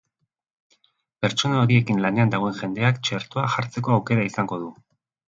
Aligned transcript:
Pertsona 1.25 1.59
horiekin 1.65 2.01
lanean 2.05 2.31
dagoen 2.37 2.57
jendeak 2.63 2.97
txertoa 3.09 3.45
jartzeko 3.57 3.95
aukera 3.99 4.27
izango 4.31 4.59
du. 4.65 4.73